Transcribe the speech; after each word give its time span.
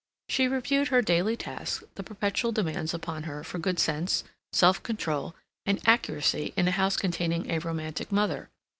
She 0.27 0.47
reviewed 0.47 0.87
her 0.87 1.03
daily 1.03 1.37
task, 1.37 1.83
the 1.93 2.01
perpetual 2.01 2.51
demands 2.51 2.91
upon 2.91 3.25
her 3.25 3.43
for 3.43 3.59
good 3.59 3.77
sense, 3.79 4.23
self 4.51 4.81
control, 4.81 5.35
and 5.67 5.79
accuracy 5.85 6.55
in 6.57 6.67
a 6.67 6.71
house 6.71 6.97
containing 6.97 7.51
a 7.51 7.59
romantic 7.59 8.11
mother. 8.11 8.49